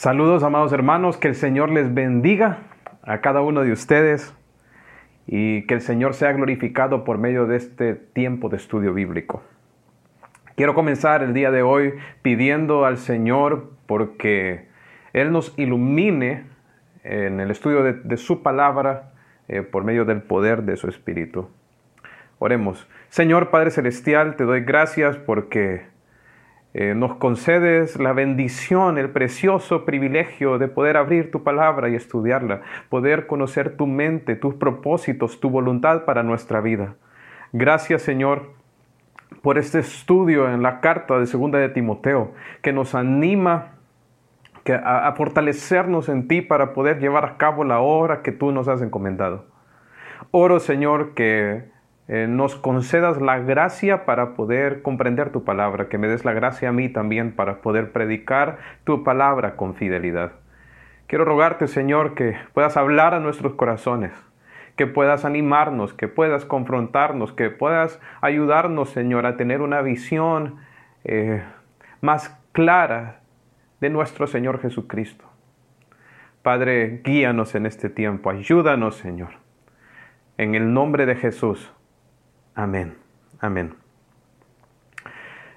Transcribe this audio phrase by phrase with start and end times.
[0.00, 2.60] Saludos, amados hermanos, que el Señor les bendiga
[3.02, 4.34] a cada uno de ustedes
[5.26, 9.42] y que el Señor sea glorificado por medio de este tiempo de estudio bíblico.
[10.56, 14.68] Quiero comenzar el día de hoy pidiendo al Señor porque
[15.12, 16.46] Él nos ilumine
[17.04, 19.12] en el estudio de, su palabra
[19.48, 21.50] eh, por medio del poder de su Espíritu.
[22.38, 22.88] Oremos.
[23.10, 25.82] Señor Padre Celestial, te doy gracias porque
[26.72, 32.62] eh, nos concedes la bendición, el precioso privilegio de poder abrir tu palabra y estudiarla,
[32.88, 36.94] poder conocer tu mente, tus propósitos, tu voluntad para nuestra vida.
[37.52, 38.52] Gracias Señor
[39.42, 43.72] por este estudio en la carta de segunda de Timoteo que nos anima
[44.84, 48.82] a fortalecernos en ti para poder llevar a cabo la obra que tú nos has
[48.82, 49.46] encomendado.
[50.30, 51.69] Oro Señor que
[52.12, 56.70] eh, nos concedas la gracia para poder comprender tu palabra, que me des la gracia
[56.70, 60.32] a mí también para poder predicar tu palabra con fidelidad.
[61.06, 64.10] Quiero rogarte, Señor, que puedas hablar a nuestros corazones,
[64.74, 70.56] que puedas animarnos, que puedas confrontarnos, que puedas ayudarnos, Señor, a tener una visión
[71.04, 71.44] eh,
[72.00, 73.20] más clara
[73.80, 75.26] de nuestro Señor Jesucristo.
[76.42, 79.34] Padre, guíanos en este tiempo, ayúdanos, Señor.
[80.38, 81.72] En el nombre de Jesús.
[82.54, 82.96] Amén.
[83.40, 83.74] Amén.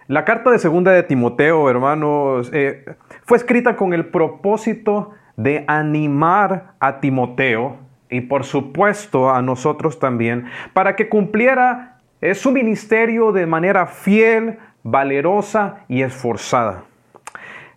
[0.08, 2.86] La carta de segunda de Timoteo, hermanos, eh,
[3.24, 7.78] fue escrita con el propósito de animar a Timoteo
[8.10, 14.60] y por supuesto a nosotros también, para que cumpliera eh, su ministerio de manera fiel,
[14.84, 16.84] valerosa y esforzada.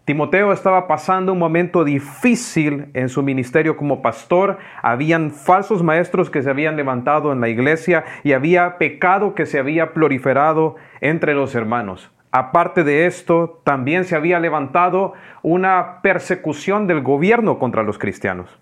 [0.06, 4.58] Timoteo estaba pasando un momento difícil en su ministerio como pastor.
[4.80, 9.58] Habían falsos maestros que se habían levantado en la iglesia y había pecado que se
[9.58, 12.12] había proliferado entre los hermanos.
[12.30, 18.60] Aparte de esto, también se había levantado una persecución del gobierno contra los cristianos.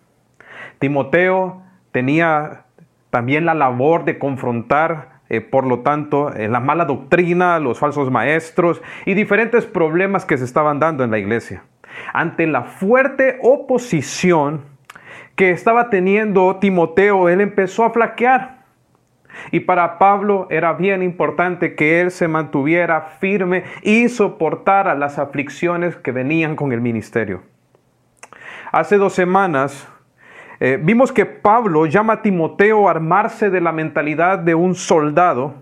[0.78, 1.60] Timoteo
[1.92, 2.64] tenía
[3.10, 8.10] también la labor de confrontar eh, por lo tanto, eh, la mala doctrina, los falsos
[8.10, 11.64] maestros y diferentes problemas que se estaban dando en la iglesia.
[12.12, 14.62] Ante la fuerte oposición
[15.36, 18.64] que estaba teniendo Timoteo, él empezó a flaquear.
[19.50, 25.96] Y para Pablo era bien importante que él se mantuviera firme y soportara las aflicciones
[25.96, 27.42] que venían con el ministerio.
[28.70, 29.88] Hace dos semanas
[30.66, 35.56] eh, vimos que Pablo llama a Timoteo a armarse de la mentalidad de un soldado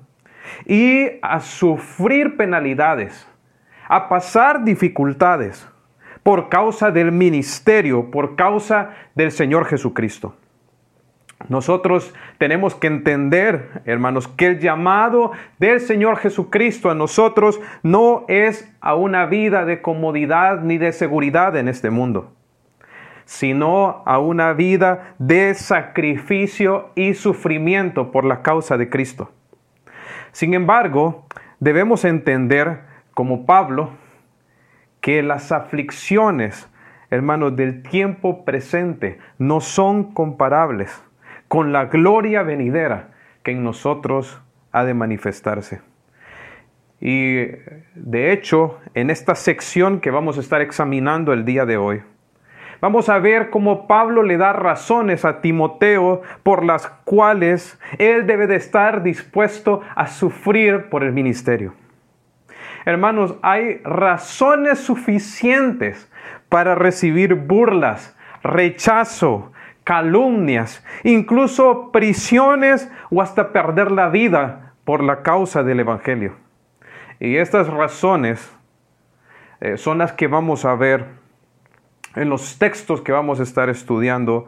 [0.65, 3.27] y a sufrir penalidades,
[3.89, 5.69] a pasar dificultades
[6.23, 10.37] por causa del ministerio, por causa del Señor Jesucristo.
[11.49, 18.73] Nosotros tenemos que entender, hermanos, que el llamado del Señor Jesucristo a nosotros no es
[18.81, 22.31] a una vida de comodidad ni de seguridad en este mundo
[23.25, 29.31] sino a una vida de sacrificio y sufrimiento por la causa de Cristo.
[30.33, 31.27] Sin embargo,
[31.61, 32.81] debemos entender,
[33.15, 33.91] como Pablo,
[35.01, 36.71] que las aflicciones,
[37.11, 41.03] hermanos, del tiempo presente no son comparables
[41.49, 43.11] con la gloria venidera
[43.43, 44.41] que en nosotros
[44.71, 45.83] ha de manifestarse.
[47.01, 47.47] Y
[47.95, 52.03] de hecho, en esta sección que vamos a estar examinando el día de hoy,
[52.83, 58.49] Vamos a ver cómo Pablo le da razones a Timoteo por las cuales él debe
[58.49, 61.75] de estar dispuesto a sufrir por el ministerio.
[62.85, 66.11] Hermanos, hay razones suficientes
[66.49, 69.53] para recibir burlas, rechazo,
[69.85, 76.35] calumnias, incluso prisiones o hasta perder la vida por la causa del Evangelio.
[77.21, 78.53] Y estas razones
[79.61, 81.22] eh, son las que vamos a ver
[82.17, 84.47] en los textos que vamos a estar estudiando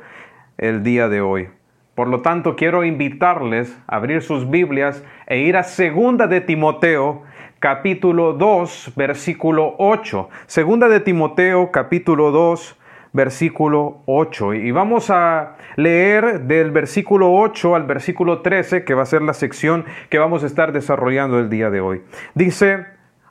[0.58, 1.48] el día de hoy.
[1.94, 7.22] Por lo tanto, quiero invitarles a abrir sus Biblias e ir a Segunda de Timoteo,
[7.60, 10.28] capítulo 2, versículo 8.
[10.46, 12.78] Segunda de Timoteo, capítulo 2,
[13.12, 14.54] versículo 8.
[14.54, 19.34] Y vamos a leer del versículo 8 al versículo 13, que va a ser la
[19.34, 22.02] sección que vamos a estar desarrollando el día de hoy.
[22.34, 22.86] Dice,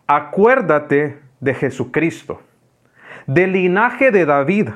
[0.07, 2.39] acuérdate de Jesucristo
[3.27, 4.69] del linaje de David,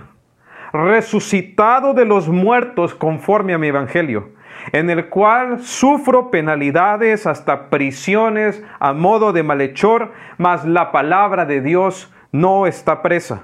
[0.73, 4.29] resucitado de los muertos conforme a mi evangelio,
[4.71, 11.61] en el cual sufro penalidades hasta prisiones a modo de malhechor, mas la palabra de
[11.61, 13.43] Dios no está presa.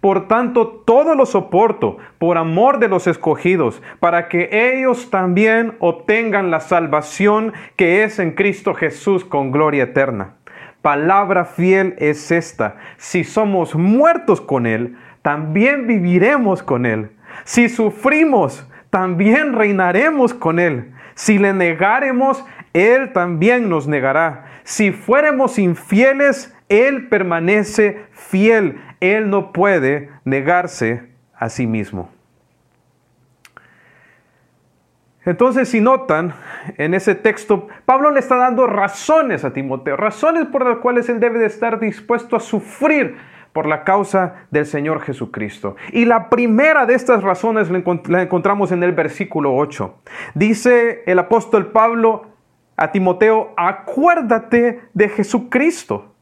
[0.00, 6.50] Por tanto, todo lo soporto por amor de los escogidos, para que ellos también obtengan
[6.50, 10.34] la salvación que es en Cristo Jesús con gloria eterna
[10.86, 12.76] palabra fiel es esta.
[12.96, 17.10] Si somos muertos con Él, también viviremos con Él.
[17.42, 20.92] Si sufrimos, también reinaremos con Él.
[21.16, 24.44] Si le negaremos, Él también nos negará.
[24.62, 28.80] Si fuéramos infieles, Él permanece fiel.
[29.00, 31.02] Él no puede negarse
[31.34, 32.15] a sí mismo.
[35.26, 36.34] Entonces, si notan
[36.78, 41.20] en ese texto, Pablo le está dando razones a Timoteo, razones por las cuales él
[41.20, 43.16] debe de estar dispuesto a sufrir
[43.52, 45.76] por la causa del Señor Jesucristo.
[45.92, 49.94] Y la primera de estas razones la encontramos en el versículo 8.
[50.34, 52.26] Dice el apóstol Pablo
[52.76, 56.14] a Timoteo, acuérdate de Jesucristo.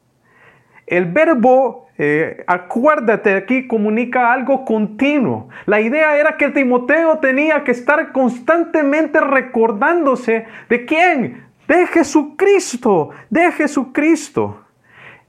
[0.87, 5.49] El verbo eh, acuérdate, aquí comunica algo continuo.
[5.65, 13.51] La idea era que Timoteo tenía que estar constantemente recordándose de quién, de Jesucristo, de
[13.53, 14.64] Jesucristo.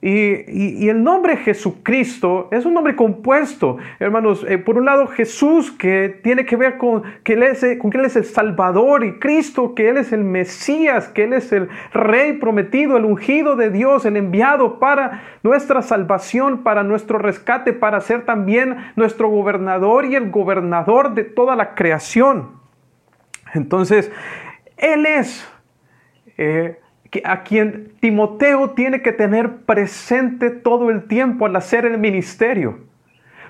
[0.08, 4.46] Y, el nombre Jesucristo es un nombre compuesto, hermanos.
[4.48, 9.04] Eh, por un lado, Jesús, que tiene que ver con que, él es, el Salvador,
[9.04, 13.56] y Cristo, que Él es el Mesías, que Él es el Rey prometido, el ungido
[13.56, 20.04] de Dios, el enviado para nuestra salvación, para nuestro rescate, para ser también nuestro gobernador
[20.04, 22.52] y el gobernador de toda la creación.
[23.54, 24.12] Entonces,
[24.76, 25.52] Él es...
[26.38, 26.78] Eh,
[27.24, 32.80] a quien Timoteo tiene que tener presente todo el tiempo al hacer el ministerio.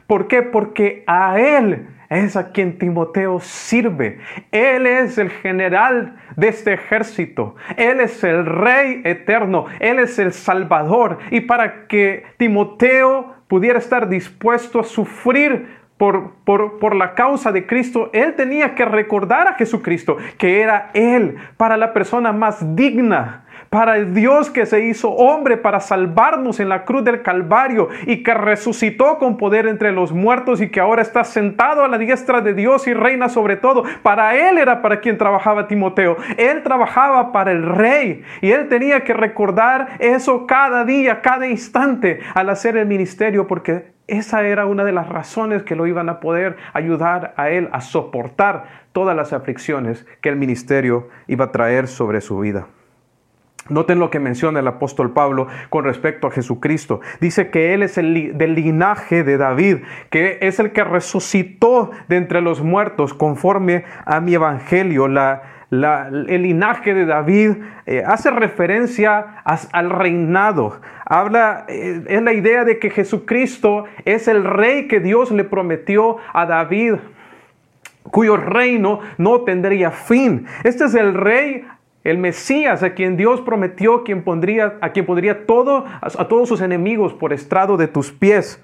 [0.06, 0.42] ¿Por qué?
[0.42, 4.20] Porque a él es a quien Timoteo sirve.
[4.52, 7.56] Él es el general de este ejército.
[7.76, 9.66] Él es el rey eterno.
[9.80, 11.18] Él es el salvador.
[11.30, 17.66] Y para que Timoteo pudiera estar dispuesto a sufrir por, por, por, la causa de
[17.66, 23.45] Cristo, él tenía que recordar a Jesucristo, que era él para la persona más digna
[23.70, 28.22] para el Dios que se hizo hombre para salvarnos en la cruz del Calvario y
[28.22, 32.40] que resucitó con poder entre los muertos y que ahora está sentado a la diestra
[32.40, 33.84] de Dios y reina sobre todo.
[34.02, 36.16] Para él era para quien trabajaba Timoteo.
[36.36, 42.20] Él trabajaba para el rey y él tenía que recordar eso cada día, cada instante
[42.34, 46.20] al hacer el ministerio porque esa era una de las razones que lo iban a
[46.20, 51.88] poder ayudar a él a soportar todas las aflicciones que el ministerio iba a traer
[51.88, 52.68] sobre su vida.
[53.68, 57.00] Noten lo que menciona el apóstol Pablo con respecto a Jesucristo.
[57.20, 59.78] Dice que Él es el del linaje de David,
[60.10, 65.06] que es el que resucitó de entre los muertos conforme a mi evangelio.
[65.06, 67.50] el linaje de David
[67.86, 69.42] eh, hace referencia
[69.72, 70.80] al reinado.
[71.04, 76.18] Habla, eh, es la idea de que Jesucristo es el rey que Dios le prometió
[76.32, 76.94] a David
[78.10, 80.46] cuyo reino no tendría fin.
[80.64, 81.64] Este es el rey
[82.06, 86.60] el Mesías a quien Dios prometió, quien pondría, a quien pondría todo, a, todos sus
[86.60, 88.62] enemigos por estrado de tus pies.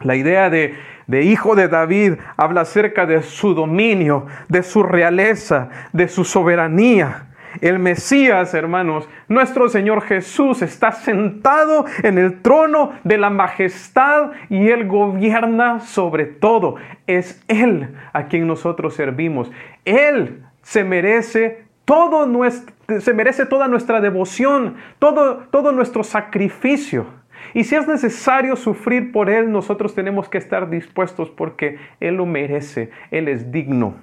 [0.00, 0.74] La idea de,
[1.06, 7.26] de hijo de David habla acerca de su dominio, de su realeza, de su soberanía.
[7.60, 14.68] El Mesías, hermanos, nuestro Señor Jesús está sentado en el trono de la majestad y
[14.68, 16.76] Él gobierna sobre todo.
[17.06, 19.52] Es Él a quien nosotros servimos.
[19.84, 27.06] Él se merece todo nuestro, se merece toda nuestra devoción, todo, todo nuestro sacrificio.
[27.52, 32.26] Y si es necesario sufrir por Él, nosotros tenemos que estar dispuestos porque Él lo
[32.26, 33.94] merece, Él es digno.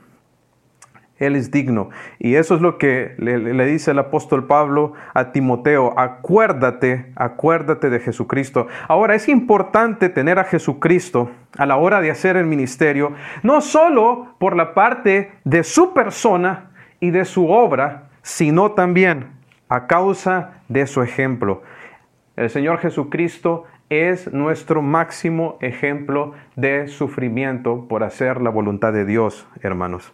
[1.18, 1.92] Él es digno.
[2.18, 5.94] Y eso es lo que le, le, dice el apóstol Pablo a Timoteo.
[5.96, 8.66] Acuérdate, acuérdate de Jesucristo.
[8.88, 14.36] Ahora es importante tener a Jesucristo a la hora de hacer el ministerio, no solo
[14.40, 16.71] por la parte de su persona,
[17.02, 19.32] y de su obra, sino también
[19.68, 21.64] a causa de su ejemplo.
[22.38, 29.46] El Señor Jesucristo es nuestro máximo ejemplo de sufrimiento por hacer la voluntad de Dios,
[29.62, 30.14] hermanos.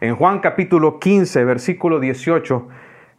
[0.00, 2.68] En Juan capítulo 15, versículo 18,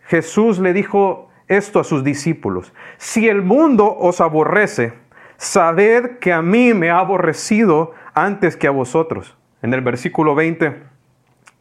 [0.06, 4.94] Jesús le dijo esto a sus discípulos, si el mundo os aborrece,
[5.38, 9.38] sabed que a mí me ha aborrecido antes que a vosotros.
[9.62, 10.84] En el versículo 20,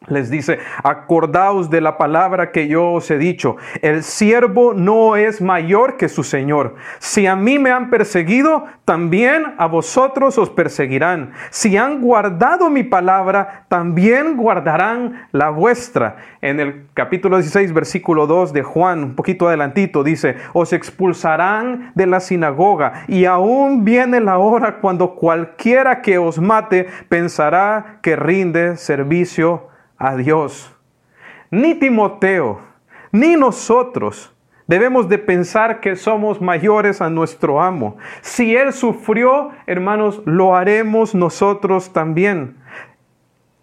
[0.07, 5.41] les dice, acordaos de la palabra que yo os he dicho, el siervo no es
[5.41, 6.75] mayor que su Señor.
[6.99, 11.33] Si a mí me han perseguido, también a vosotros os perseguirán.
[11.49, 16.17] Si han guardado mi palabra, también guardarán la vuestra.
[16.41, 22.07] En el capítulo 16, versículo 2 de Juan, un poquito adelantito, dice, os expulsarán de
[22.07, 28.77] la sinagoga y aún viene la hora cuando cualquiera que os mate pensará que rinde
[28.77, 30.73] servicio a Dios.
[31.51, 32.61] Ni Timoteo,
[33.11, 34.33] ni nosotros
[34.69, 37.97] Debemos de pensar que somos mayores a nuestro amo.
[38.21, 42.55] Si Él sufrió, hermanos, lo haremos nosotros también.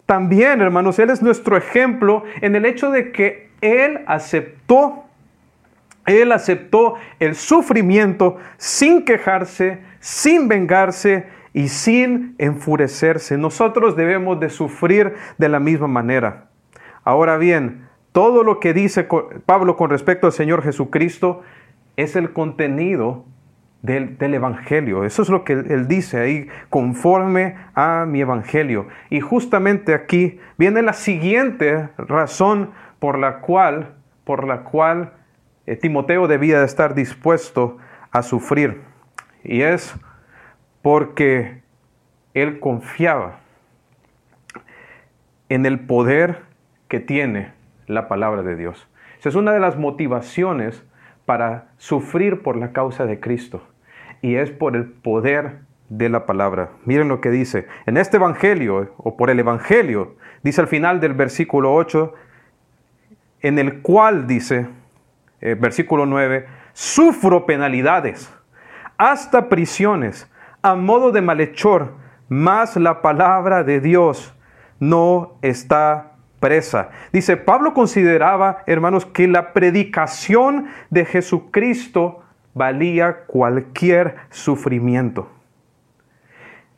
[0.05, 5.05] También, hermanos, Él es nuestro ejemplo en el hecho de que Él aceptó,
[6.05, 11.25] Él aceptó el sufrimiento sin quejarse, sin vengarse
[11.57, 13.35] y sin enfurecerse.
[13.35, 16.51] Nosotros debemos de sufrir de la misma manera.
[17.03, 19.07] Ahora bien, todo lo que dice
[19.47, 21.41] Pablo con respecto al Señor Jesucristo
[21.95, 23.25] es el contenido
[23.81, 25.03] del, Evangelio.
[25.03, 28.85] Eso es lo que él, dice ahí, conforme a mi Evangelio.
[29.09, 33.95] Y justamente aquí viene la siguiente razón por la cual,
[34.25, 35.13] por la cual
[35.65, 37.79] eh, Timoteo debía de estar dispuesto
[38.11, 38.83] a sufrir.
[39.43, 39.95] Y es
[40.81, 41.61] porque
[42.33, 43.39] él confiaba
[45.49, 46.41] en el poder
[46.87, 47.51] que tiene
[47.87, 48.87] la palabra de Dios.
[49.19, 50.83] Esa es una de las motivaciones
[51.25, 53.61] para sufrir por la causa de Cristo.
[54.21, 56.71] Y es por el poder de la palabra.
[56.85, 57.67] Miren lo que dice.
[57.85, 62.13] En este Evangelio, o por el Evangelio, dice al final del versículo 8,
[63.41, 64.67] en el cual dice,
[65.41, 68.33] eh, versículo 9, sufro penalidades,
[68.97, 70.29] hasta prisiones,
[70.61, 71.93] a modo de malhechor,
[72.29, 74.33] mas la palabra de Dios
[74.79, 76.89] no está presa.
[77.11, 82.23] Dice, Pablo consideraba, hermanos, que la predicación de Jesucristo
[82.53, 85.29] valía cualquier sufrimiento.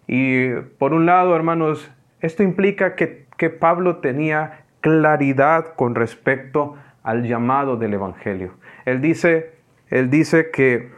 [0.07, 7.23] Y por un lado, hermanos, esto implica que, que Pablo tenía claridad con respecto al
[7.23, 8.53] llamado del Evangelio.
[8.85, 9.53] Él dice,
[9.89, 10.91] él dice que,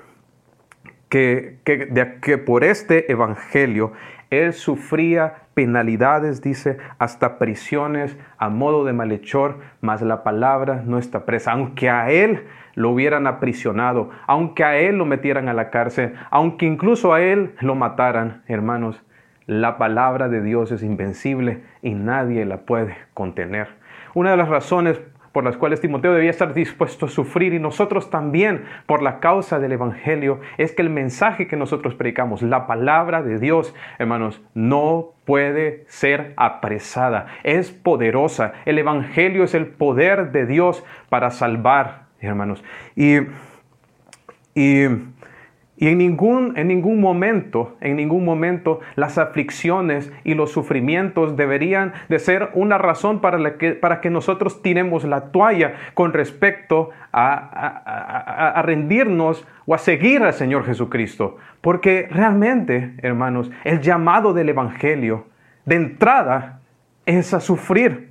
[1.12, 3.91] que, que, de, que por este Evangelio
[4.30, 11.25] él sufría penalidades, dice, hasta prisiones a modo de malhechor, mas la palabra no está
[11.25, 11.51] presa.
[11.51, 16.65] Aunque a él lo hubieran aprisionado, aunque a él lo metieran a la cárcel, aunque
[16.65, 19.03] incluso a él lo mataran, hermanos,
[19.48, 23.68] la palabra de Dios es invencible y nadie la puede contener.
[24.13, 28.09] Una de las razones por las cuales Timoteo debía estar dispuesto a sufrir y nosotros
[28.09, 33.21] también por la causa del Evangelio, es que el mensaje que nosotros predicamos, la palabra
[33.21, 38.53] de Dios, hermanos, no puede ser apresada, es poderosa.
[38.65, 42.63] El Evangelio es el poder de Dios para salvar, hermanos.
[42.95, 43.19] Y,
[44.53, 44.88] y
[45.81, 51.93] y en ningún, en ningún momento, en ningún momento las aflicciones y los sufrimientos deberían
[52.07, 58.53] de ser una razón para, que, para que nosotros tiremos la toalla con respecto a,
[58.59, 61.38] a rendirnos o a seguir al Señor Jesucristo.
[61.61, 65.25] Porque realmente, hermanos, el llamado del Evangelio
[65.65, 66.59] de entrada
[67.07, 68.11] es a sufrir.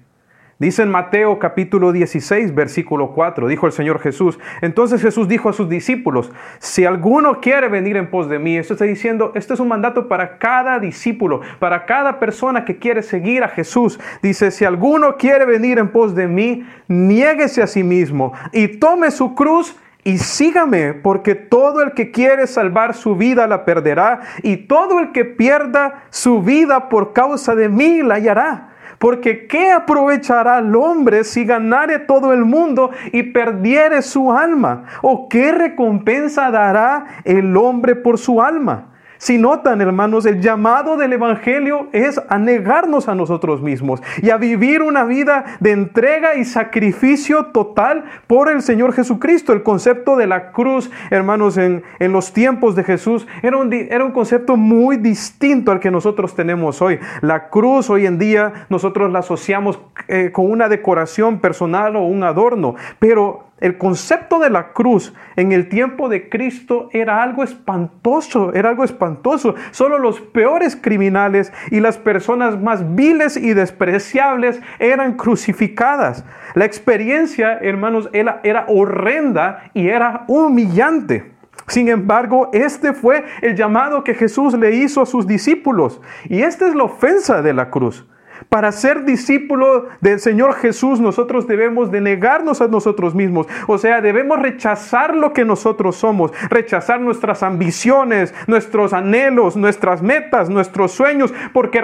[0.61, 4.39] Dice en Mateo capítulo 16, versículo 4, dijo el Señor Jesús.
[4.61, 8.75] Entonces Jesús dijo a sus discípulos, si alguno quiere venir en pos de mí, esto
[8.75, 13.43] está diciendo, esto es un mandato para cada discípulo, para cada persona que quiere seguir
[13.43, 13.99] a Jesús.
[14.23, 19.11] Dice, si alguno quiere venir en pos de mí, niéguese a sí mismo y tome
[19.13, 19.75] su cruz
[20.05, 25.13] y sígame, porque todo el que quiere salvar su vida la perderá, y todo el
[25.13, 28.70] que pierda su vida por causa de mí la hallará.
[29.01, 34.85] Porque ¿qué aprovechará el hombre si ganare todo el mundo y perdiere su alma?
[35.01, 38.90] ¿O qué recompensa dará el hombre por su alma?
[39.21, 44.39] Si notan, hermanos, el llamado del Evangelio es a negarnos a nosotros mismos y a
[44.39, 49.53] vivir una vida de entrega y sacrificio total por el Señor Jesucristo.
[49.53, 54.07] El concepto de la cruz, hermanos, en, en los tiempos de Jesús era un, era
[54.07, 56.99] un concepto muy distinto al que nosotros tenemos hoy.
[57.21, 62.25] La cruz hoy en día nosotros la asociamos eh, con una decoración personal o un
[62.25, 68.53] adorno, pero el concepto de la cruz en el tiempo de Cristo era algo espantoso,
[68.55, 69.55] era algo espantoso.
[69.71, 76.25] Solo los peores criminales y las personas más viles y despreciables eran crucificadas.
[76.55, 81.33] La experiencia, hermanos, era, era horrenda y era humillante.
[81.67, 86.01] Sin embargo, este fue el llamado que Jesús le hizo a sus discípulos.
[86.25, 88.07] Y esta es la ofensa de la cruz.
[88.49, 93.47] Para ser discípulo del Señor Jesús nosotros debemos de negarnos a nosotros mismos.
[93.67, 100.49] O sea, debemos rechazar lo que nosotros somos, rechazar nuestras ambiciones, nuestros anhelos, nuestras metas,
[100.49, 101.81] nuestros sueños, porque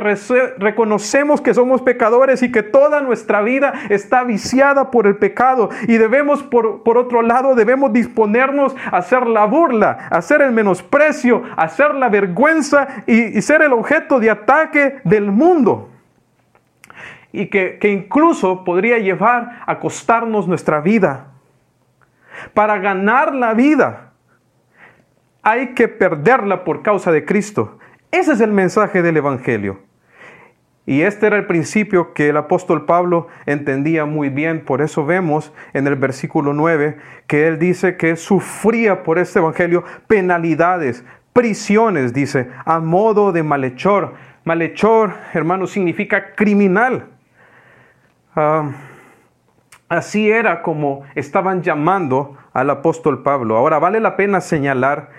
[0.59, 5.71] reconocemos que somos pecadores y que toda nuestra vida está viciada por el pecado.
[5.87, 10.53] Y debemos, por, por otro lado, debemos disponernos a hacer la burla, a hacer el
[10.53, 15.91] menosprecio, a hacer la vergüenza y, y ser el objeto de ataque del mundo
[17.37, 21.33] y que, incluso podría llevar a costarnos nuestra vida.
[22.52, 24.12] para ganar la vida.
[25.43, 27.78] Hay que perderla por causa de Cristo.
[28.11, 29.81] Ese es el mensaje del Evangelio.
[30.85, 34.64] Y este era el principio que el apóstol Pablo entendía muy bien.
[34.64, 39.83] Por eso vemos en el versículo 9 que él dice que sufría por este evangelio
[40.07, 44.14] penalidades, prisiones, dice, a modo de malhechor.
[44.45, 47.16] Malhechor, hermano, significa criminal.
[48.37, 48.71] Ah,
[49.88, 53.57] así era como estaban llamando al apóstol Pablo.
[53.57, 55.11] Ahora vale la pena señalar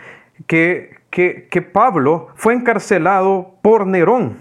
[0.45, 4.38] que, que, Pablo fue encarcelado por Nerón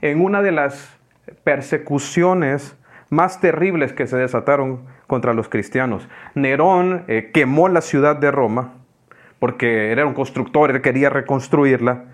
[0.00, 0.96] en una de las
[1.42, 2.78] persecuciones
[3.10, 6.08] más terribles que se desataron contra los cristianos.
[6.36, 8.74] Nerón eh, quemó la ciudad de Roma
[9.42, 12.04] porque era un constructor, él quería reconstruirla,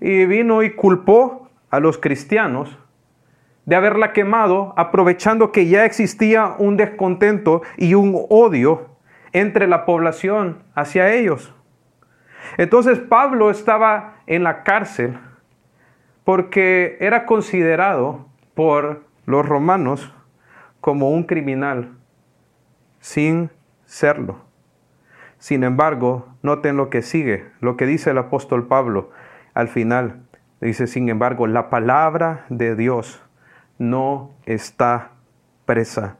[0.00, 2.78] y vino y culpó a los cristianos
[3.70, 8.96] de haberla quemado, aprovechando que ya existía un descontento y un odio
[9.32, 11.54] entre la población hacia ellos.
[12.58, 15.20] Entonces Pablo estaba en la cárcel
[16.24, 20.12] porque era considerado por los romanos
[20.80, 21.96] como un criminal
[22.98, 23.52] sin
[23.84, 24.40] serlo.
[25.38, 29.10] Sin embargo, noten lo que sigue, lo que dice el apóstol Pablo
[29.54, 30.26] al final.
[30.60, 33.22] Dice, sin embargo, la palabra de Dios
[33.80, 35.12] no está
[35.64, 36.18] presa.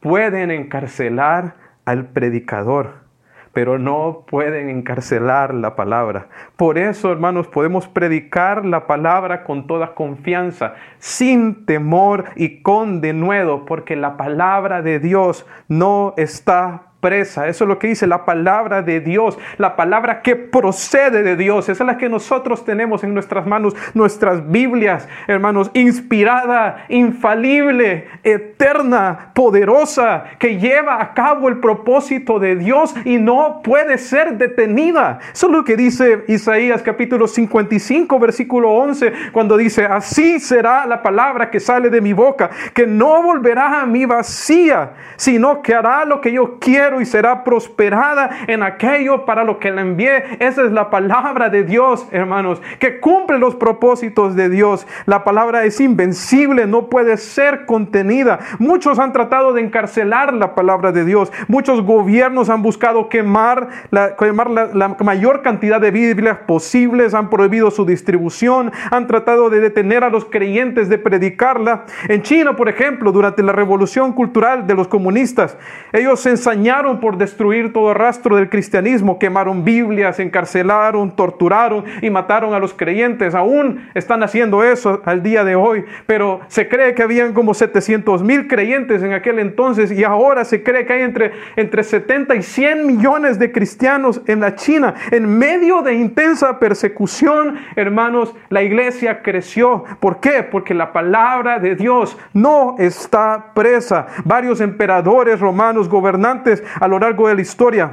[0.00, 3.04] Pueden encarcelar al predicador,
[3.52, 6.28] pero no pueden encarcelar la palabra.
[6.56, 13.66] Por eso, hermanos, podemos predicar la palabra con toda confianza, sin temor y con denuedo,
[13.66, 19.00] porque la palabra de Dios no está eso es lo que dice la palabra de
[19.00, 21.68] Dios, la palabra que procede de Dios.
[21.68, 29.32] Esa es la que nosotros tenemos en nuestras manos, nuestras Biblias, hermanos, inspirada, infalible, eterna,
[29.34, 35.18] poderosa, que lleva a cabo el propósito de Dios y no puede ser detenida.
[35.32, 41.02] Eso es lo que dice Isaías capítulo 55, versículo 11, cuando dice, así será la
[41.02, 46.04] palabra que sale de mi boca, que no volverá a mí vacía, sino que hará
[46.04, 50.24] lo que yo quiero y será prosperada en aquello para lo que la envié.
[50.38, 54.86] Esa es la palabra de Dios, hermanos, que cumple los propósitos de Dios.
[55.06, 58.38] La palabra es invencible, no puede ser contenida.
[58.58, 61.32] Muchos han tratado de encarcelar la palabra de Dios.
[61.48, 67.70] Muchos gobiernos han buscado quemar la, quemar la mayor cantidad de Biblias posibles, han prohibido
[67.70, 71.84] su distribución, han tratado de detener a los creyentes de predicarla.
[72.08, 75.56] En China, por ejemplo, durante la revolución cultural de los comunistas,
[75.92, 76.36] ellos se
[76.84, 83.34] por destruir todo rastro del cristianismo, quemaron Biblias, encarcelaron, torturaron y mataron a los creyentes.
[83.34, 88.22] Aún están haciendo eso al día de hoy, pero se cree que habían como 700
[88.22, 92.42] mil creyentes en aquel entonces y ahora se cree que hay entre, entre 70 y
[92.42, 94.94] 100 millones de cristianos en la China.
[95.10, 99.84] En medio de intensa persecución, hermanos, la iglesia creció.
[100.00, 100.42] ¿Por qué?
[100.42, 104.06] Porque la palabra de Dios no está presa.
[104.24, 107.90] Varios emperadores romanos, gobernantes, a lo largo de la historia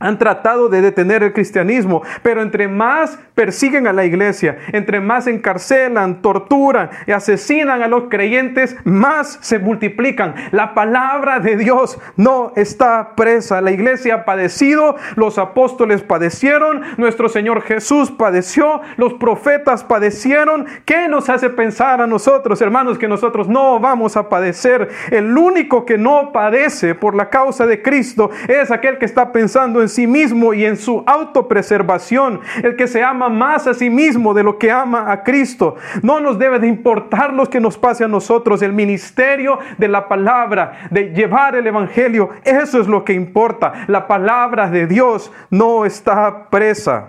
[0.00, 5.26] han tratado de detener el cristianismo, pero entre más persiguen a la iglesia, entre más
[5.26, 10.34] encarcelan, torturan y asesinan a los creyentes, más se multiplican.
[10.52, 13.60] La palabra de Dios no está presa.
[13.60, 20.66] La iglesia ha padecido, los apóstoles padecieron, nuestro Señor Jesús padeció, los profetas padecieron.
[20.84, 24.88] ¿Qué nos hace pensar a nosotros, hermanos, que nosotros no vamos a padecer?
[25.10, 29.80] El único que no padece por la causa de Cristo es aquel que está pensando
[29.80, 34.34] en sí mismo y en su autopreservación, el que se ama más a sí mismo
[34.34, 35.76] de lo que ama a Cristo.
[36.02, 40.08] No nos debe de importar lo que nos pase a nosotros, el ministerio de la
[40.08, 43.72] palabra, de llevar el Evangelio, eso es lo que importa.
[43.86, 47.08] La palabra de Dios no está presa.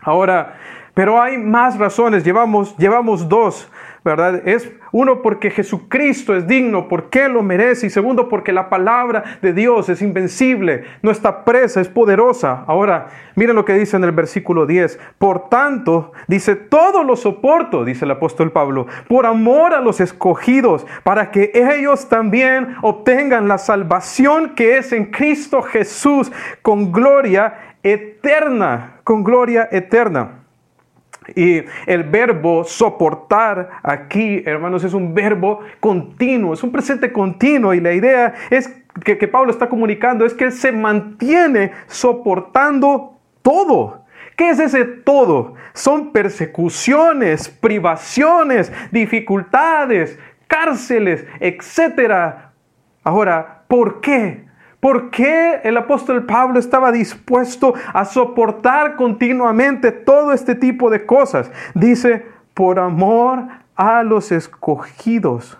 [0.00, 0.56] Ahora,
[0.94, 3.68] pero hay más razones, llevamos, llevamos dos
[4.04, 4.46] ¿verdad?
[4.46, 9.54] Es uno porque Jesucristo es digno, porque lo merece, y segundo porque la palabra de
[9.54, 12.64] Dios es invencible, no está presa, es poderosa.
[12.66, 15.00] Ahora, miren lo que dice en el versículo 10.
[15.18, 20.86] Por tanto, dice, todo lo soporto, dice el apóstol Pablo, por amor a los escogidos,
[21.02, 29.00] para que ellos también obtengan la salvación que es en Cristo Jesús con gloria eterna,
[29.02, 30.43] con gloria eterna.
[31.34, 37.74] Y el verbo soportar aquí, hermanos, es un verbo continuo, es un presente continuo.
[37.74, 38.68] Y la idea es
[39.04, 44.04] que, que Pablo está comunicando es que él se mantiene soportando todo.
[44.36, 45.54] ¿Qué es ese todo?
[45.74, 52.34] Son persecuciones, privaciones, dificultades, cárceles, etc.
[53.04, 54.44] Ahora, ¿por qué?
[54.84, 61.50] ¿Por qué el apóstol Pablo estaba dispuesto a soportar continuamente todo este tipo de cosas?
[61.72, 63.44] Dice, por amor
[63.76, 65.56] a los escogidos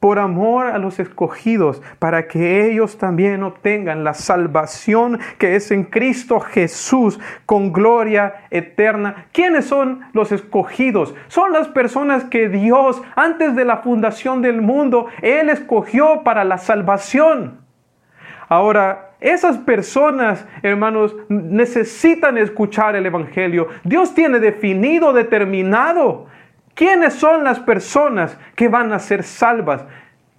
[0.00, 5.82] por amor a los escogidos, para que ellos también obtengan la salvación que es en
[5.82, 9.26] Cristo Jesús con gloria eterna.
[9.32, 11.16] ¿Quiénes son los escogidos?
[11.26, 16.58] Son las personas que Dios, antes de la fundación del mundo, Él escogió para la
[16.58, 17.67] salvación.
[18.48, 23.68] Ahora, esas personas, hermanos, necesitan escuchar el Evangelio.
[23.84, 26.26] Dios tiene definido, determinado
[26.78, 29.84] ¿Quiénes son las personas que van a ser salvas?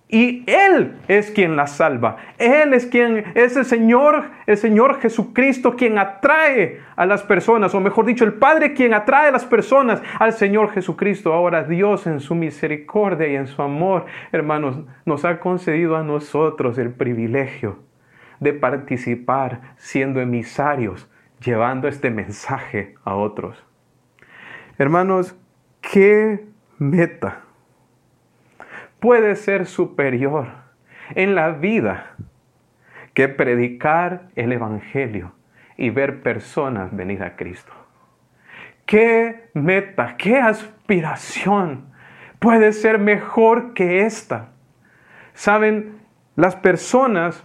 [0.08, 2.16] Y Él es quien las salva.
[2.38, 7.82] Él es quien es el Señor, el Señor Jesucristo quien atrae a las personas, o
[7.82, 11.34] mejor dicho, el Padre quien atrae a las personas al Señor Jesucristo.
[11.34, 16.78] Ahora Dios en su misericordia y en su amor, hermanos, nos ha concedido a nosotros
[16.78, 17.89] el privilegio
[18.40, 23.64] de participar siendo emisarios, llevando este mensaje a otros.
[24.78, 25.36] Hermanos,
[25.82, 26.46] ¿Qué
[26.78, 27.42] meta
[29.00, 30.48] puede ser superior
[31.16, 32.16] en la vida
[33.14, 35.34] que predicar el Evangelio
[35.78, 37.72] y ver personas venir a Cristo?
[38.86, 41.92] ¿Qué meta, qué aspiración
[42.40, 44.50] puede ser mejor que esta?
[45.34, 46.02] Saben,
[46.36, 47.44] las personas,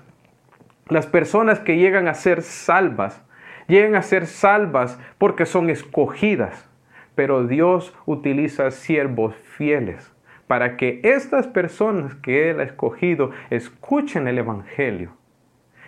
[0.88, 3.24] las personas que llegan a ser salvas,
[3.68, 6.68] llegan a ser salvas porque son escogidas
[7.14, 10.12] pero Dios utiliza siervos fieles
[10.46, 15.16] para que estas personas que Él ha escogido escuchen el Evangelio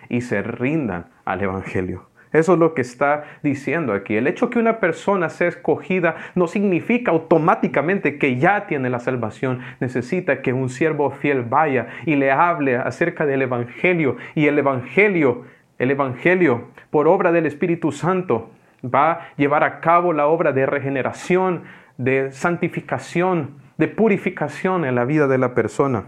[0.09, 2.09] y se rindan al Evangelio.
[2.37, 4.15] Eso es lo que está diciendo aquí.
[4.15, 9.61] El hecho que una persona sea escogida no significa automáticamente que ya tiene la salvación.
[9.79, 14.17] Necesita que un siervo fiel vaya y le hable acerca del Evangelio.
[14.35, 15.45] Y el Evangelio,
[15.79, 18.51] el Evangelio, por obra del Espíritu Santo,
[18.85, 21.63] va a llevar a cabo la obra de regeneración,
[21.97, 26.05] de santificación, de purificación en la vida de la persona.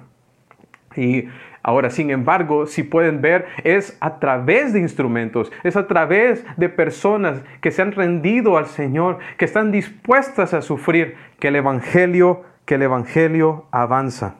[0.95, 1.25] Y
[1.63, 6.69] ahora, sin embargo, si pueden ver, es a través de instrumentos, es a través de
[6.69, 12.43] personas que se han rendido al Señor, que están dispuestas a sufrir, que el Evangelio,
[12.65, 14.35] que el Evangelio avanza.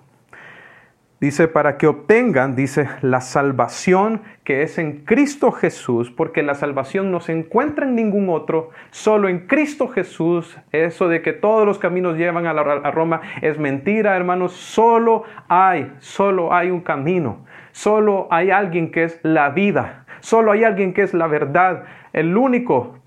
[1.19, 7.11] Dice, para que obtengan, dice, la salvación que es en Cristo Jesús, porque la salvación
[7.11, 10.57] no se encuentra en ningún otro, solo en Cristo Jesús.
[10.71, 12.53] Eso de que todos los caminos llevan a,
[12.91, 14.53] Roma es mentira, hermanos.
[14.53, 17.45] Solo hay, solo hay un camino.
[17.73, 20.05] Solo hay alguien que es la vida.
[20.21, 21.83] Solo hay alguien que es la verdad.
[22.13, 22.97] El único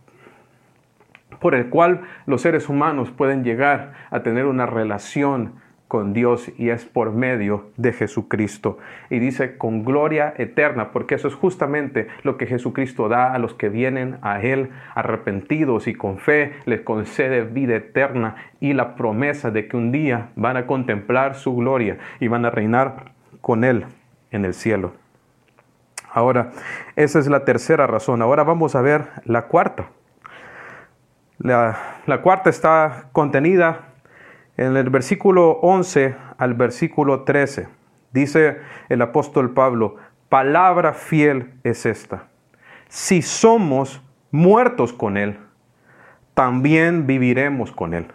[1.40, 5.54] por el cual los seres humanos pueden llegar a tener una relación
[5.92, 8.78] con Dios y es por medio de Jesucristo.
[9.10, 13.52] Y dice con gloria eterna, porque eso es justamente lo que Jesucristo da a los
[13.52, 19.50] que vienen a Él arrepentidos y con fe, les concede vida eterna y la promesa
[19.50, 23.84] de que un día van a contemplar su gloria y van a reinar con Él
[24.30, 24.94] en el cielo.
[26.10, 26.52] Ahora,
[26.96, 28.22] esa es la tercera razón.
[28.22, 29.90] Ahora vamos a ver la cuarta.
[31.36, 31.76] La,
[32.06, 33.91] la cuarta está contenida
[34.56, 37.68] en el versículo 11 al versículo 13
[38.12, 39.96] dice el apóstol Pablo,
[40.28, 42.28] palabra fiel es esta.
[42.88, 45.38] Si somos muertos con Él,
[46.34, 48.06] también viviremos con Él.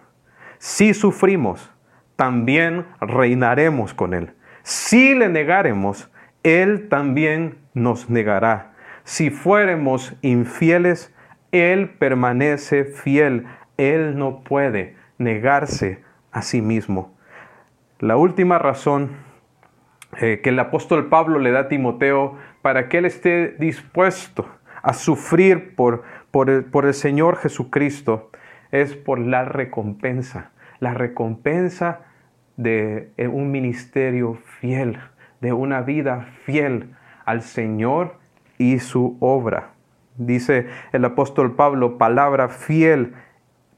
[0.59, 1.71] Si sufrimos,
[2.15, 4.33] también reinaremos con Él.
[4.63, 6.09] Si le negaremos,
[6.43, 8.73] Él también nos negará.
[9.03, 11.13] Si fuéramos infieles,
[11.51, 13.45] Él permanece fiel.
[13.77, 16.03] Él no puede negarse
[16.37, 17.15] a sí mismo.
[17.99, 19.09] La última razón
[20.21, 24.47] eh, que el apóstol Pablo le da a Timoteo para que él esté dispuesto
[24.83, 28.29] a sufrir por, por, el, Señor Jesucristo
[28.71, 32.01] es por la recompensa, la recompensa
[32.55, 34.99] de eh, un ministerio fiel,
[35.41, 36.93] de una vida fiel
[37.25, 38.19] al Señor
[38.59, 39.71] y su obra.
[40.17, 43.15] Dice el apóstol Pablo, palabra fiel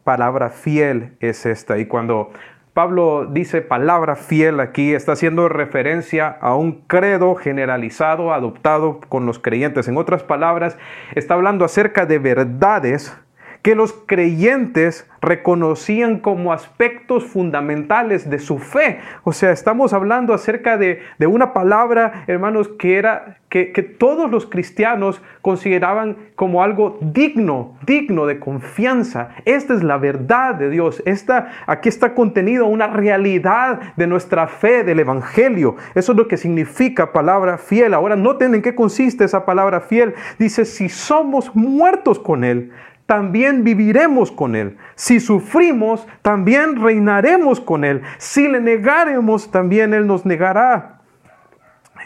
[0.04, 1.78] palabra fiel es esta.
[1.78, 2.32] Y cuando
[2.74, 9.40] Pablo dice palabra fiel aquí, está haciendo referencia a un credo generalizado adoptado con los
[9.40, 9.88] creyentes.
[9.88, 10.78] En otras palabras,
[11.16, 13.18] está hablando acerca de verdades
[13.62, 19.00] que los creyentes reconocían como aspectos fundamentales de su fe.
[19.24, 23.66] O sea, estamos hablando acerca de, una palabra, hermanos, que era que,
[24.00, 29.32] todos los cristianos consideraban como algo digno, digno de confianza.
[29.44, 31.04] Esta es la verdad de Dios.
[31.06, 35.76] Esta, aquí está contenido una realidad de nuestra fe, del Evangelio.
[35.96, 37.94] Eso es lo que significa palabra fiel.
[37.94, 40.14] Ahora noten en qué consiste esa palabra fiel.
[40.38, 42.72] Dice, si somos muertos con Él,
[43.10, 44.78] también viviremos con Él.
[44.94, 48.04] Si sufrimos, también reinaremos con Él.
[48.20, 51.02] Si le negaremos, también Él nos negará.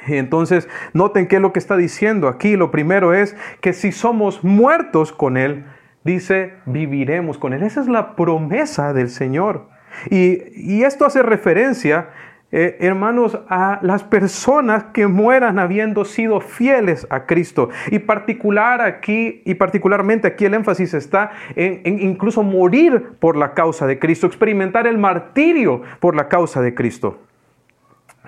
[0.08, 2.56] Entonces, noten qué es lo que está diciendo aquí.
[2.56, 5.66] Lo primero es que si somos muertos con Él,
[6.06, 7.63] dice, viviremos con Él.
[7.63, 9.68] Esa es la promesa del Señor.
[10.10, 12.12] Y, y esto hace referencia
[12.56, 17.70] eh, hermanos, a las personas que mueran habiendo sido fieles a Cristo.
[17.89, 23.88] Y particular aquí, y particularmente aquí el énfasis está en, incluso morir por la causa
[23.88, 27.22] de Cristo, experimentar el martirio por la causa de Cristo.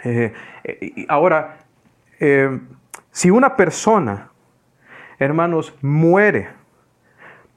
[0.04, 0.34] Eh,
[1.08, 1.58] ahora,
[2.20, 2.60] eh,
[3.12, 4.32] si una persona,
[5.20, 6.50] hermanos, muere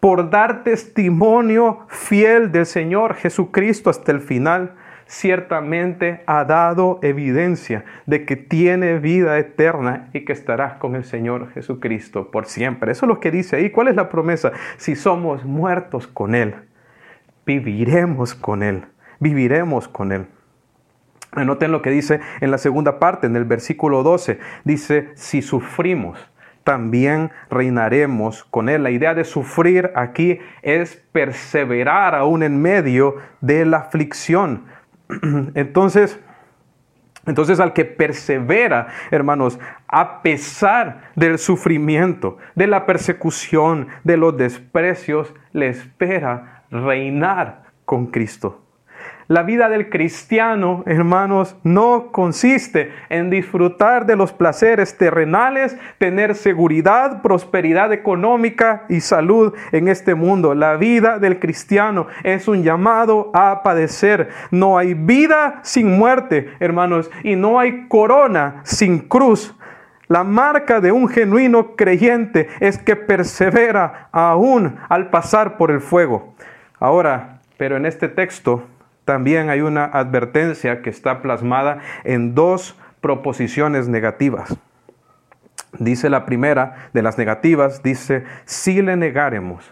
[0.00, 4.74] por dar testimonio fiel del Señor Jesucristo hasta el final,
[5.08, 11.50] ciertamente ha dado evidencia de que tiene vida eterna y que estarás con el Señor
[11.52, 12.92] Jesucristo por siempre.
[12.92, 13.70] Eso es lo que dice ahí.
[13.70, 14.52] ¿Cuál es la promesa?
[14.76, 16.54] Si somos muertos con Él,
[17.46, 18.84] viviremos con Él,
[19.18, 20.26] viviremos con Él.
[21.32, 24.38] Anoten lo que dice en la segunda parte, en el versículo 12.
[24.64, 26.18] Dice, si sufrimos,
[26.64, 28.82] también reinaremos con Él.
[28.82, 34.64] La idea de sufrir aquí es perseverar aún en medio de la aflicción.
[35.54, 36.20] Entonces,
[37.26, 45.34] entonces al que persevera, hermanos, a pesar del sufrimiento, de la persecución, de los desprecios,
[45.52, 48.62] le espera reinar con Cristo.
[49.28, 57.20] La vida del cristiano, hermanos, no consiste en disfrutar de los placeres terrenales, tener seguridad,
[57.20, 60.54] prosperidad económica y salud en este mundo.
[60.54, 64.30] La vida del cristiano es un llamado a padecer.
[64.50, 69.54] No hay vida sin muerte, hermanos, y no hay corona sin cruz.
[70.06, 76.32] La marca de un genuino creyente es que persevera aún al pasar por el fuego.
[76.80, 78.64] Ahora, pero en este texto
[79.08, 84.54] también hay una advertencia que está plasmada en dos proposiciones negativas.
[85.78, 89.64] Dice la primera de las negativas, dice, si le negaremos,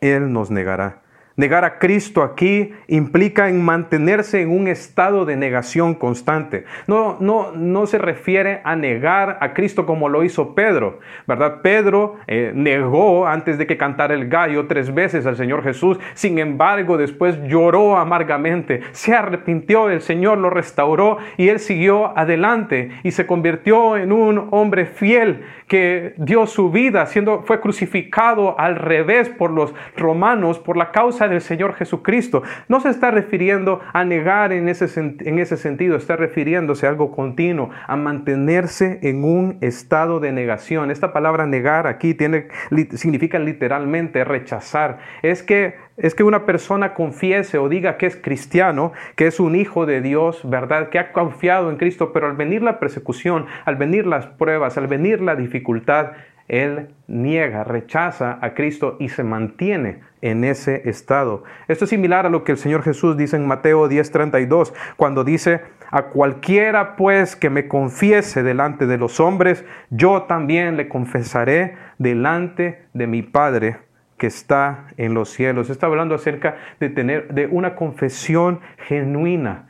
[0.00, 0.98] Él nos negará.
[1.36, 6.64] Negar a Cristo aquí implica en mantenerse en un estado de negación constante.
[6.86, 11.60] No, no, no se refiere a negar a Cristo como lo hizo Pedro, ¿verdad?
[11.60, 15.98] Pedro eh, negó antes de que cantara el gallo tres veces al Señor Jesús.
[16.14, 22.90] Sin embargo, después lloró amargamente, se arrepintió, el Señor lo restauró y él siguió adelante
[23.02, 28.76] y se convirtió en un hombre fiel que dio su vida, siendo, fue crucificado al
[28.76, 32.42] revés por los romanos por la causa del Señor Jesucristo.
[32.68, 37.12] No se está refiriendo a negar en ese, en ese sentido, está refiriéndose a algo
[37.12, 40.90] continuo, a mantenerse en un estado de negación.
[40.90, 42.48] Esta palabra negar aquí tiene,
[42.94, 44.98] significa literalmente rechazar.
[45.22, 49.54] Es que es que una persona confiese o diga que es cristiano, que es un
[49.54, 50.88] hijo de Dios, ¿verdad?
[50.88, 54.88] Que ha confiado en Cristo, pero al venir la persecución, al venir las pruebas, al
[54.88, 56.12] venir la dificultad,
[56.48, 61.44] él niega, rechaza a Cristo y se mantiene en ese estado.
[61.68, 65.62] Esto es similar a lo que el Señor Jesús dice en Mateo 10:32, cuando dice,
[65.90, 72.82] a cualquiera pues que me confiese delante de los hombres, yo también le confesaré delante
[72.94, 73.76] de mi Padre
[74.18, 75.70] que está en los cielos.
[75.70, 79.66] Está hablando acerca de tener de una confesión genuina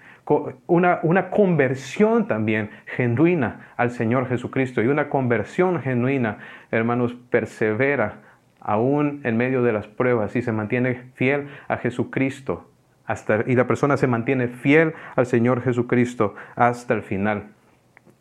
[0.67, 4.83] una, una conversión también genuina al Señor Jesucristo.
[4.83, 6.39] Y una conversión genuina,
[6.71, 8.21] hermanos, persevera
[8.61, 12.71] aún en medio de las pruebas y se mantiene fiel a Jesucristo.
[13.07, 17.49] Hasta, y la persona se mantiene fiel al Señor Jesucristo hasta el final.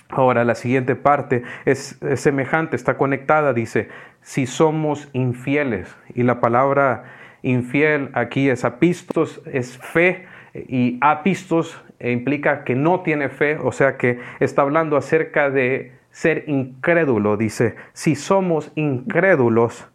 [0.10, 3.90] Ahora, la siguiente parte es, es, semejante, está conectada, dice,
[4.22, 5.96] si somos infieles.
[6.14, 7.06] Y la palabra
[7.42, 13.98] infiel aquí es apistos, es fe, y apistos implica que no tiene fe, o sea
[13.98, 17.38] que está hablando acerca de ser incrédulo.
[17.38, 19.90] Dice, si somos incrédulos,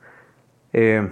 [0.72, 1.08] eh,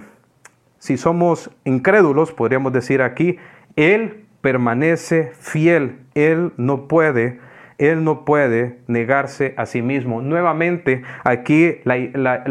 [0.77, 3.37] si somos incrédulos, podríamos decir aquí,
[3.75, 7.39] Él permanece fiel, Él no puede
[7.77, 10.21] Él no puede negarse a sí mismo.
[10.21, 11.97] Nuevamente, aquí la,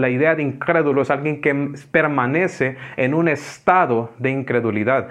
[0.08, 5.08] idea de incrédulo es alguien que permanece en un estado de incredulidad.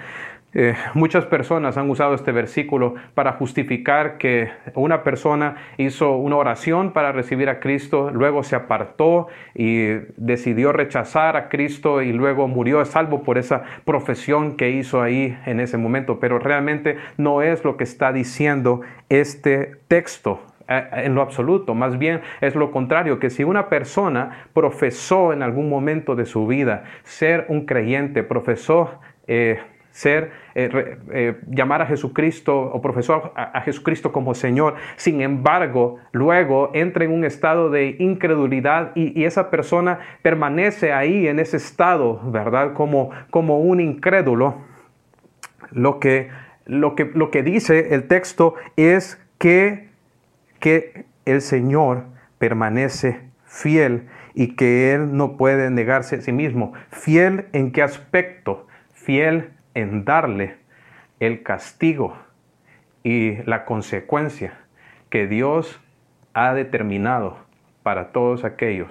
[0.58, 6.94] Eh, muchas personas han usado este versículo para justificar que una persona hizo una oración
[6.94, 12.82] para recibir a Cristo, luego se apartó y decidió rechazar a Cristo y luego murió
[12.86, 16.20] salvo por esa profesión que hizo ahí en ese momento.
[16.20, 21.98] Pero realmente no es lo que está diciendo este texto eh, en lo absoluto, más
[21.98, 26.84] bien es lo contrario, que si una persona profesó en algún momento de su vida
[27.02, 29.58] ser un creyente, profesó eh,
[29.96, 34.74] ser, eh, eh, llamar a Jesucristo o profesor a, Jesucristo como Señor.
[34.96, 41.38] Sin embargo, luego entra en un estado de incredulidad y, esa persona permanece ahí en
[41.38, 42.74] ese estado, ¿verdad?
[42.74, 44.56] Como, como un incrédulo.
[45.70, 46.28] Lo que,
[46.66, 49.88] lo, que, lo que dice el texto es que,
[50.60, 52.04] que el Señor
[52.36, 56.74] permanece fiel y que Él no puede negarse a sí mismo.
[56.90, 58.66] ¿Fiel en qué aspecto?
[58.92, 60.56] Fiel en darle
[61.20, 62.16] el castigo
[63.04, 64.58] y la consecuencia
[65.10, 65.80] que Dios
[66.32, 67.36] ha determinado
[67.82, 68.90] para todos aquellos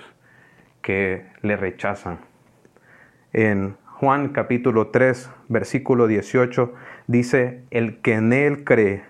[0.83, 2.19] que le rechazan.
[3.33, 6.73] En Juan capítulo 3, versículo 18
[7.07, 9.03] dice, el que en él cree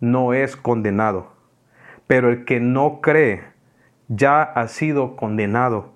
[0.00, 1.34] no es condenado,
[2.06, 3.42] pero el que no cree
[4.08, 5.92] ya ha sido condenado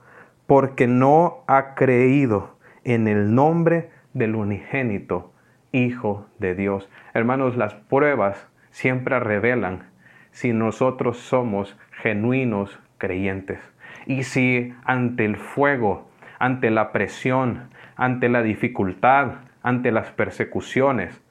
[0.46, 5.32] porque no ha creído en el nombre del unigénito
[5.70, 6.88] Hijo de Dios.
[7.12, 9.90] Hermanos, las pruebas siempre revelan
[10.30, 13.60] si nosotros somos genuinos creyentes.
[14.06, 21.22] Y si ante el fuego, ante la presión, ante la dificultad, ante las persecuciones,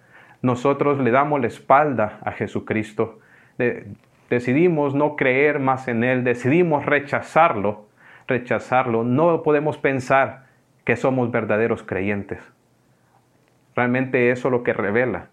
[0.41, 3.19] nosotros le damos la espalda a Jesucristo,
[4.29, 7.87] decidimos no creer más en Él, decidimos rechazarlo,
[8.27, 10.45] rechazarlo, no podemos pensar
[10.85, 12.39] que somos verdaderos creyentes.
[13.77, 15.29] Realmente eso lo que revela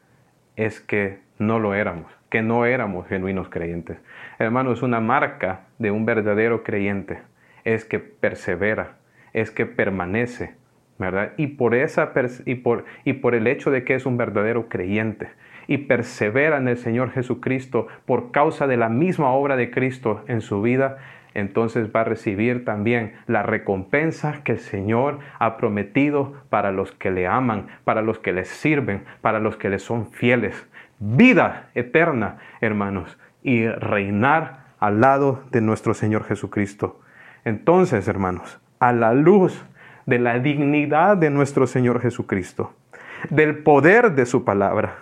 [0.55, 3.97] es que no lo éramos, que no éramos genuinos creyentes.
[4.39, 7.23] Hermano, es una marca de un verdadero creyente,
[7.65, 8.97] es que persevera,
[9.33, 10.57] es que permanece,
[10.99, 11.33] ¿verdad?
[11.39, 12.13] Y por, esa,
[12.45, 15.31] y por, y por el hecho de que es un verdadero creyente
[15.67, 20.43] y persevera en el Señor Jesucristo por causa de la misma obra de Cristo en
[20.43, 20.99] su vida,
[21.35, 27.11] entonces va a recibir también la recompensa que el Señor ha prometido para los que
[27.11, 30.69] le aman, para los que le sirven, para los que le son fieles.
[31.01, 37.01] Vida eterna, hermanos, y reinar al lado de nuestro Señor Jesucristo.
[37.45, 39.65] Entonces, hermanos, a la luz
[40.07, 42.75] de la dignidad de nuestro Señor Jesucristo,
[43.31, 44.97] del poder de su palabra,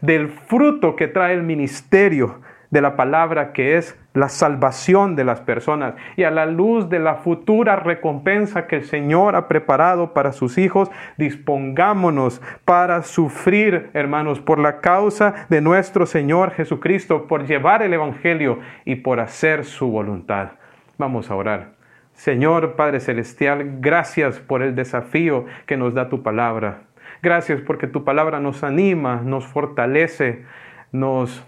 [0.00, 2.40] del fruto que trae el ministerio
[2.70, 6.98] de la palabra que es la salvación de las personas y a la luz de
[6.98, 14.40] la futura recompensa que el Señor ha preparado para sus hijos, dispongámonos para sufrir, hermanos,
[14.40, 19.90] por la causa de nuestro Señor Jesucristo, por llevar el Evangelio y por hacer su
[19.90, 20.52] voluntad.
[20.98, 21.72] Vamos a orar.
[22.12, 26.82] Señor Padre Celestial, gracias por el desafío que nos da tu palabra.
[27.22, 30.44] Gracias porque tu palabra nos anima, nos fortalece,
[30.92, 31.42] nos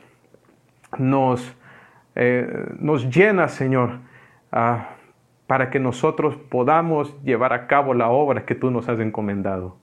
[0.99, 1.55] nos,
[2.15, 3.99] eh, nos llena, Señor,
[4.53, 4.91] ah,
[5.47, 9.77] para que nosotros podamos llevar a cabo la obra que tú nos has encomendado.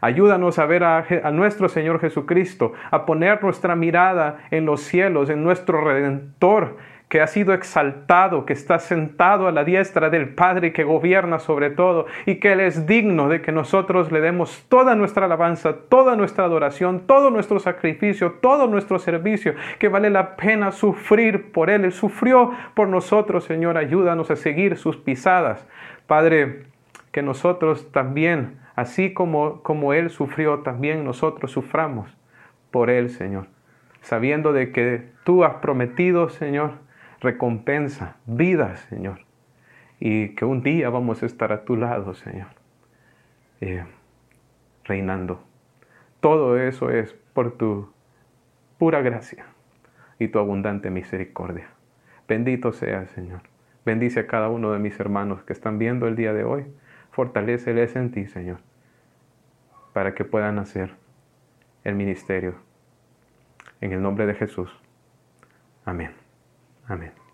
[0.00, 5.30] Ayúdanos a ver a, a, nuestro Señor Jesucristo, a poner nuestra mirada en los cielos,
[5.30, 6.76] en nuestro Redentor,
[7.08, 11.70] que ha sido exaltado, que está sentado a la diestra del Padre que gobierna sobre
[11.70, 16.16] todo y que Él es digno de que nosotros le demos toda nuestra alabanza, toda
[16.16, 21.84] nuestra adoración, todo nuestro sacrificio, todo nuestro servicio, que vale la pena sufrir por Él.
[21.84, 25.64] Él sufrió por nosotros, Señor, ayúdanos a seguir sus pisadas.
[26.08, 26.64] Padre,
[27.12, 32.10] que nosotros también, así como, como Él sufrió, también nosotros suframos
[32.72, 33.46] por Él, Señor,
[34.00, 36.84] sabiendo de que tú has prometido, Señor,
[37.20, 39.20] recompensa, vida, Señor.
[39.98, 42.48] Y que un día vamos a estar a tu lado, Señor,
[43.60, 43.84] eh,
[44.84, 45.42] reinando.
[46.20, 47.90] Todo eso es por tu
[48.78, 49.46] pura gracia
[50.18, 51.68] y tu abundante misericordia.
[52.28, 53.42] Bendito sea, Señor.
[53.84, 56.66] Bendice a cada uno de mis hermanos que están viendo el día de hoy.
[57.12, 58.58] Fortaleceles en ti, Señor,
[59.92, 60.94] para que puedan hacer
[61.84, 62.56] el ministerio.
[63.80, 64.70] En el nombre de Jesús.
[65.84, 66.25] Amén.
[66.88, 67.25] Amén.